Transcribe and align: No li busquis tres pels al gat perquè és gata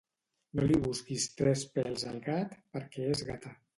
No 0.59 0.63
li 0.69 0.77
busquis 0.85 1.27
tres 1.41 1.63
pels 1.75 2.07
al 2.13 2.17
gat 2.31 2.57
perquè 2.79 3.07
és 3.13 3.23
gata 3.29 3.53